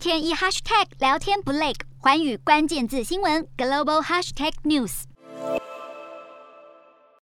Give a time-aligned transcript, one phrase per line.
[0.00, 5.02] 天一 hashtag 聊天不累，环宇关键字新闻 global hashtag news。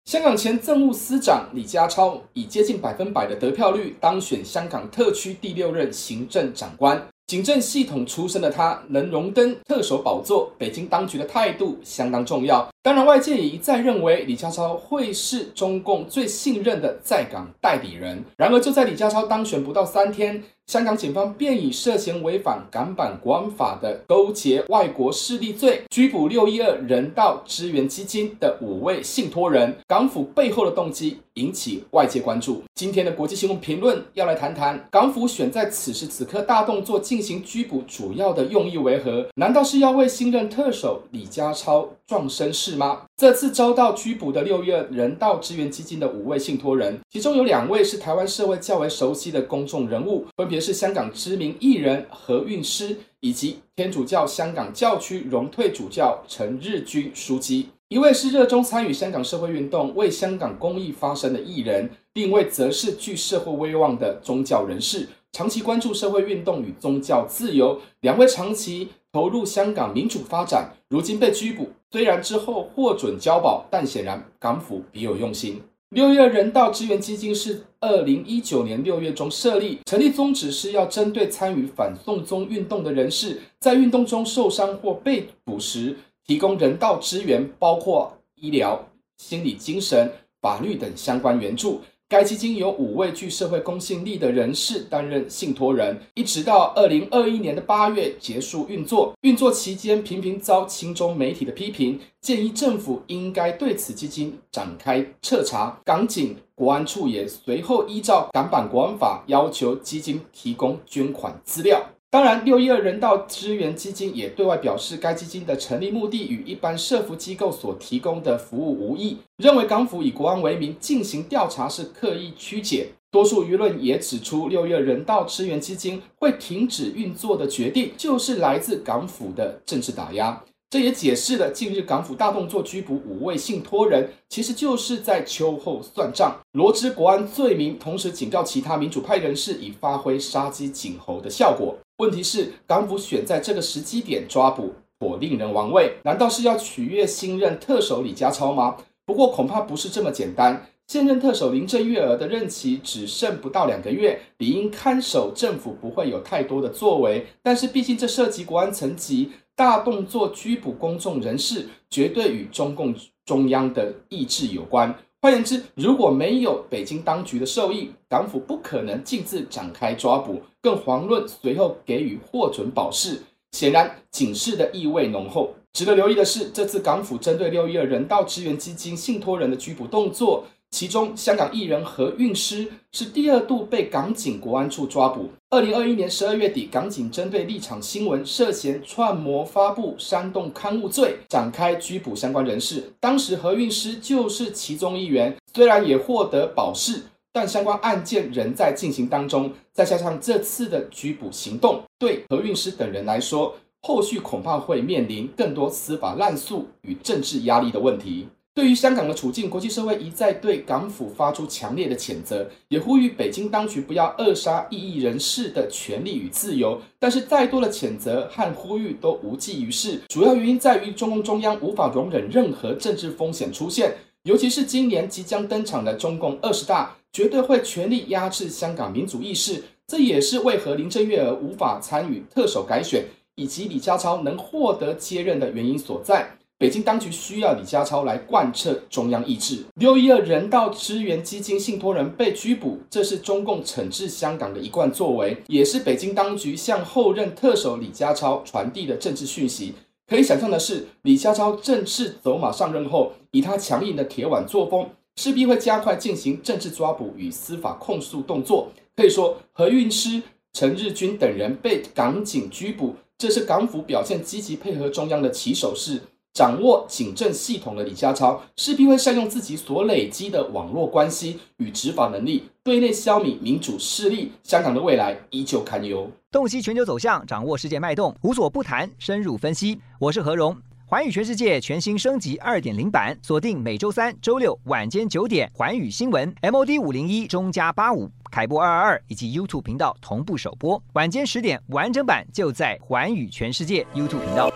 [0.05, 7.06] 香港前政务司长李家超以接近百分百的得票率当选香港特区第六任行政长官。
[7.28, 12.68] 警政系统出身的他能荣登特首宝座，北京当局的态度相当重要。
[12.84, 18.23] 当然，外界也一再认为李家超会是中共最信任的在港代理人。
[18.38, 29.78] 然而，就在李家超当选不到三天，香港警方便以涉嫌违反港版国安法的勾结外国势力罪，拘捕六一二人道支援基金的五位信托人。
[29.88, 32.64] 港府背后的动机引起外界关注。
[32.73, 39.27] 今天的国际新闻评论要来谈谈，港府选在此时此刻大动作进行拘捕，主要的用意为何？
[39.35, 43.03] 难道是要为新任特首李家超壮声势吗？
[43.16, 57.69] 这次遭到拘捕的六月人道支援基金的五位信托人，其中有两位是台湾社会较为熟悉的公众人物，分别是香港知名艺人何韵诗，以及天主教香港教区荣退主教陈日君枢机。
[57.89, 67.80] 一位是热衷参与香港社会运动、为香港公益发声的艺人，另一位则是具社会威望的宗教人士，长期关注社会运动与宗教自由。
[68.02, 71.70] 两位长期投入香港民主发展，如今被拘捕。
[71.90, 75.62] 虽然之后获准交保，但显然港府别有用心。
[75.90, 88.82] 六月人道支援基金是二零一九年六月中设立，成立宗旨是要针对参与反送中运动的人士，在运动中受伤或被捕时，提供人道支援，包括医疗、
[89.18, 90.09] 心理、精神、
[90.42, 91.82] 法律等相关援助。
[92.12, 99.14] 该基金由五位具社会公信力的人士担任信托人，一直到二零二一年的八月结束运作。
[99.22, 105.80] 运作期间频频遭亲中媒体的批评，建议政府应该对此基金展开彻查。
[105.86, 111.81] 港警国安处也随后依照港版国安法要求基金提供捐款资料。
[112.12, 122.90] 当然，六一二人道支援基金也对外表示，该基金的成立目的与一般社福机构所提供的服务无异，认为港府以国安为名进行调查是刻意曲解。
[123.12, 130.44] 多数舆论也指出，六一二人道支援基金会停止运作的决定，就是来自港府的政治打压。
[130.69, 141.78] 这也解释了近日港府大动作拘捕五位信托人，其实就是在秋后算账，罗织国安罪名，同时警告其他民主派人士，以发挥杀鸡儆猴的效果。
[142.01, 145.97] 问题是，港府选在这个时机点抓捕，颇令人玩味。
[146.03, 148.75] 难道是要取悦新任特首李家超吗？
[149.06, 150.66] 不过恐怕不是这么简单。
[150.88, 157.28] 现任特首林郑月娥的任期只剩不到两个月，理应看守政府不会有太多的作为。
[157.44, 162.95] 但是毕竟这涉及国安层级，大动作拘捕公众人士，绝对与中共
[163.25, 164.95] 中央的意志有关。
[165.24, 173.22] 换言之，如果没有北京当局的授意，港府不可能径自展开抓捕，更遑论随后给予获准保释。
[173.52, 175.54] 显然，警示的意味浓厚。
[175.74, 180.44] 值得留意的是，这次港府针对六一二人道支援基金信托人的拘捕动作。
[180.72, 185.30] 其中，香港艺人何韵诗是第二度被港警国安处抓捕。
[185.50, 192.92] 二零二一年十二月底，港警针对立场新闻涉嫌串谋发布煽动刊物罪展开拘捕相关人士。
[193.00, 197.03] 当时何韵诗就是其中一员，虽然也获得保释，
[197.34, 199.52] 但相关案件仍在进行当中。
[199.74, 208.30] 再加上这次的拘捕行动，对何韵诗等人来说，后续恐怕会面临更多司法滥诉与政治压力的问题。
[208.53, 216.81] 对于香港的处境，国际社会一再对港府发出强烈的谴责，也呼吁北京当局不要扼杀异议人士的权利与自由。
[217.00, 220.01] 但是，再多的谴责和呼吁都无济于事。
[220.09, 229.63] 主要原因在于中共中央无法容忍任何政治风险出现，尤其是今年即将登场的中共二十大，绝对会全力压制香港民主意识。
[229.88, 236.35] 这也是为何林郑月娥无法参与特首改选，以及李家超能获得接任的原因所在。
[236.61, 239.63] 北京当局需要李家超来贯彻中央意志。
[239.77, 249.73] 六一二人道支援基金信托人被拘捕，这是中共惩治香港的一贯作为，也是北京当局向后任特首李家超传递的政治讯息。
[250.08, 258.69] 可以想象的是，李家超正式走马上任后，以他强硬的铁腕作风，势必会加快进行政治抓捕与司法控诉动作。
[258.95, 260.21] 可以说，何韵诗、
[260.53, 265.99] 陈日君等人被港警拘捕，这是港府表现积极配合中央的起手式。
[266.33, 274.31] 掌握警政系统的李家超势必会善用自己所累积的网络关系与执法能力，对内消弭民主势力。
[274.43, 276.09] 香港的未来依旧堪忧。
[276.31, 279.79] 洞悉全球走向，掌握世界脉动，无所不谈，深入分析。
[279.99, 280.55] 我是何荣。
[280.87, 294.49] 寰宇全世界全新升级二点零版，锁定每周三、周六晚间九点，寰宇新闻 MOD 五零一中加八五凯播二二二以及 YouTube 频道同步首播，晚间十点完整版就在寰宇全世界 YouTube 频道。